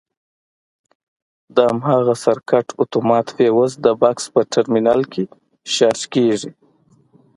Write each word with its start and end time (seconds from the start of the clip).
د 1.55 1.57
هماغه 1.71 2.15
سرکټ 2.23 2.67
اتومات 2.83 3.27
فیوز 3.35 3.71
د 3.85 3.87
بکس 4.01 4.25
په 4.33 4.41
ترمینل 4.53 5.01
کې 5.13 5.23
شارټ 5.73 6.01
کېږي. 6.13 6.51